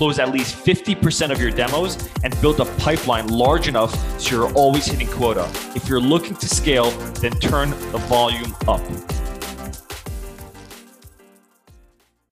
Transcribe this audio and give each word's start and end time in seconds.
close 0.00 0.18
at 0.18 0.30
least 0.32 0.56
50% 0.64 1.30
of 1.30 1.38
your 1.38 1.50
demos, 1.50 1.98
and 2.24 2.32
build 2.40 2.58
a 2.58 2.64
pipeline 2.76 3.28
large 3.28 3.68
enough 3.68 3.92
so 4.18 4.34
you're 4.34 4.52
always 4.54 4.86
hitting 4.86 5.08
quota. 5.08 5.46
If 5.76 5.90
you're 5.90 6.00
looking 6.00 6.34
to 6.36 6.48
scale, 6.48 6.90
then 7.20 7.32
turn 7.32 7.68
the 7.92 7.98
volume 8.08 8.56
up. 8.66 8.80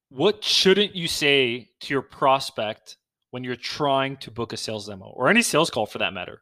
What 0.09 0.43
shouldn't 0.43 0.97
you 0.97 1.09
say 1.09 1.69
to 1.81 1.93
your 1.93 2.01
prospect 2.01 2.97
when 3.33 3.45
you're 3.45 3.55
trying 3.55 4.17
to 4.17 4.31
book 4.31 4.55
a 4.55 4.57
sales 4.57 4.87
demo 4.87 5.05
or 5.05 5.29
any 5.29 5.43
sales 5.43 5.69
call 5.69 5.85
for 5.85 5.99
that 5.99 6.15
matter. 6.15 6.41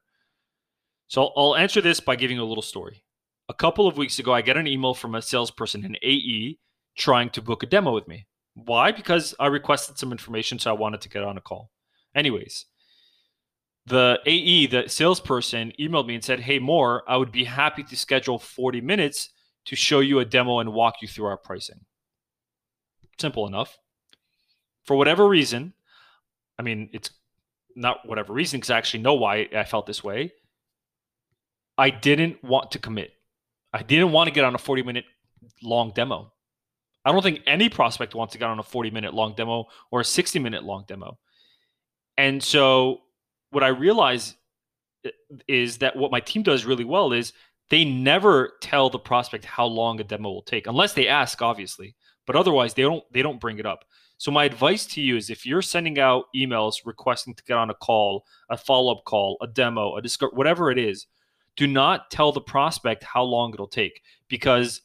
So 1.09 1.33
I'll 1.37 1.57
answer 1.57 1.81
this 1.81 1.99
by 1.99 2.15
giving 2.15 2.39
a 2.39 2.45
little 2.45 2.63
story. 2.63 3.03
A 3.49 3.55
couple 3.55 3.87
of 3.87 3.97
weeks 3.97 4.21
ago, 4.21 4.33
I 4.33 4.43
get 4.43 4.57
an 4.57 4.67
email 4.67 4.95
from 4.95 5.17
a 5.17 5.23
salesperson 5.23 5.85
in 5.85 5.97
AE 6.03 6.59
trying 6.97 7.31
to 7.31 7.43
book 7.43 7.63
a 7.63 7.67
demo 7.67 7.93
with 7.93 8.09
me. 8.09 8.27
Why? 8.57 8.91
Because 8.91 9.35
I 9.39 9.49
requested 9.49 9.99
some 9.99 10.13
information, 10.13 10.59
so 10.59 10.71
I 10.71 10.75
wanted 10.75 11.03
to 11.03 11.11
get 11.11 11.23
on 11.23 11.37
a 11.37 11.43
call. 11.43 11.71
Anyways, 12.15 12.65
the 13.85 14.19
AE, 14.25 14.67
the 14.67 14.89
salesperson, 14.89 15.73
emailed 15.79 16.07
me 16.07 16.15
and 16.15 16.25
said, 16.25 16.41
Hey, 16.41 16.59
Mor, 16.59 17.05
I 17.07 17.19
would 17.19 17.31
be 17.31 17.45
happy 17.45 17.83
to 17.85 17.97
schedule 17.97 18.39
40 18.39 18.81
minutes 18.81 19.29
to 19.67 19.77
show 19.77 20.01
you 20.01 20.21
a 20.21 20.25
demo 20.25 20.61
and 20.61 20.73
walk 20.73 20.95
you 21.03 21.09
through 21.09 21.27
our 21.27 21.37
pricing. 21.37 21.81
Simple 23.19 23.47
enough. 23.47 23.79
For 24.85 24.97
whatever 24.97 25.29
reason, 25.29 25.75
I 26.59 26.63
mean, 26.63 26.89
it's 26.95 27.11
not 27.75 28.09
whatever 28.09 28.33
reason, 28.33 28.59
because 28.59 28.71
I 28.71 28.79
actually 28.79 29.03
know 29.03 29.15
why 29.15 29.49
I 29.55 29.65
felt 29.65 29.87
this 29.87 30.03
way. 30.03 30.33
I 31.77 31.91
didn't 31.91 32.43
want 32.43 32.71
to 32.71 32.79
commit. 32.79 33.11
I 33.75 33.83
didn't 33.83 34.13
want 34.13 34.29
to 34.29 34.33
get 34.33 34.45
on 34.45 34.55
a 34.55 34.59
40 34.59 34.83
minute 34.83 35.05
long 35.63 35.93
demo. 35.95 36.33
I 37.07 37.13
don't 37.13 37.23
think 37.23 37.41
any 37.47 37.69
prospect 37.69 38.15
wants 38.15 38.33
to 38.33 38.39
get 38.39 38.49
on 38.49 38.59
a 38.59 38.63
40 38.63 38.91
minute 38.91 39.15
long 39.15 39.35
demo 39.35 39.67
or 39.91 40.01
a 40.01 40.05
60 40.05 40.39
minute 40.39 40.65
long 40.65 40.85
demo. 40.87 41.19
And 42.19 42.43
so 42.43 43.03
what 43.51 43.63
I 43.63 43.69
realize 43.69 44.35
eh, 45.05 45.11
is 45.49 45.79
that 45.79 45.97
what 45.97 46.11
my 46.11 46.21
team 46.21 46.43
does 46.43 46.67
really 46.67 46.85
well 46.85 47.13
is 47.13 47.33
they 47.71 47.85
never 47.85 48.53
tell 48.61 48.91
the 48.91 48.99
prospect 48.99 49.45
how 49.45 49.67
long 49.67 50.01
a 50.01 50.05
demo 50.05 50.31
will 50.31 50.43
take 50.43 50.67
unless 50.67 50.93
they 50.93 51.09
ask 51.09 51.43
obviously 51.43 51.97
but 52.25 52.37
otherwise 52.37 52.75
they 52.75 52.83
don't 52.83 53.03
they 53.13 53.23
don't 53.23 53.41
bring 53.41 53.59
it 53.59 53.67
up 53.67 53.85
so 54.19 54.31
my 54.31 54.45
advice 54.45 54.87
to 54.87 55.01
you 55.01 55.17
is 55.17 55.29
if 55.29 55.45
you're 55.45 55.63
sending 55.63 55.99
out 55.99 56.27
emails 56.35 56.77
requesting 56.85 57.35
to 57.35 57.45
get 57.45 57.59
on 57.59 57.71
a 57.71 57.75
call, 57.75 58.25
a 58.49 58.57
follow-up 58.57 59.05
call, 59.05 59.37
a 59.43 59.47
demo, 59.47 59.97
a 59.97 60.03
disc- 60.03 60.33
whatever 60.33 60.71
it 60.71 60.79
is, 60.79 61.07
do 61.57 61.67
not 61.67 62.11
tell 62.11 62.33
the 62.33 62.41
prospect 62.41 63.05
how 63.05 63.23
long 63.23 63.53
it'll 63.53 63.67
take 63.67 64.01
because 64.29 64.83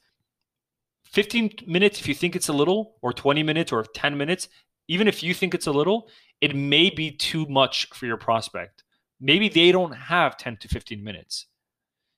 15 1.12 1.52
minutes 1.68 2.00
if 2.00 2.08
you 2.08 2.14
think 2.14 2.36
it's 2.36 2.50
a 2.50 2.54
little 2.54 2.96
or 3.02 3.14
20 3.14 3.44
minutes 3.44 3.72
or 3.72 3.84
10 3.84 4.18
minutes, 4.18 4.48
even 4.88 5.08
if 5.08 5.22
you 5.24 5.34
think 5.34 5.54
it's 5.54 5.68
a 5.68 5.72
little, 5.72 6.10
it 6.40 6.56
may 6.56 6.90
be 6.90 7.12
too 7.12 7.46
much 7.48 7.88
for 7.94 8.06
your 8.06 8.18
prospect. 8.18 8.84
Maybe 9.20 9.50
they 9.50 9.72
don't 9.72 9.92
have 9.92 10.38
10 10.38 10.58
to 10.58 10.68
15 10.68 11.04
minutes. 11.04 11.48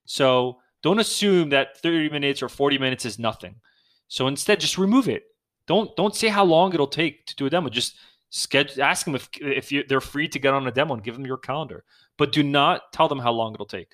So 0.05 0.59
don't 0.81 0.99
assume 0.99 1.49
that 1.49 1.77
30 1.77 2.09
minutes 2.09 2.41
or 2.41 2.49
40 2.49 2.77
minutes 2.77 3.05
is 3.05 3.19
nothing. 3.19 3.55
So 4.07 4.27
instead, 4.27 4.59
just 4.59 4.77
remove 4.77 5.07
it. 5.09 5.23
Don't 5.65 5.95
don't 5.95 6.15
say 6.15 6.27
how 6.27 6.43
long 6.43 6.73
it'll 6.73 6.87
take 6.87 7.25
to 7.25 7.35
do 7.35 7.45
a 7.45 7.49
demo. 7.49 7.69
Just 7.69 7.95
schedule, 8.29 8.83
ask 8.83 9.05
them 9.05 9.15
if 9.15 9.29
if 9.41 9.71
you, 9.71 9.83
they're 9.87 10.01
free 10.01 10.27
to 10.27 10.39
get 10.39 10.53
on 10.53 10.67
a 10.67 10.71
demo 10.71 10.93
and 10.93 11.03
give 11.03 11.15
them 11.15 11.25
your 11.25 11.37
calendar. 11.37 11.83
But 12.17 12.31
do 12.33 12.43
not 12.43 12.91
tell 12.91 13.07
them 13.07 13.19
how 13.19 13.31
long 13.31 13.53
it'll 13.53 13.65
take. 13.65 13.93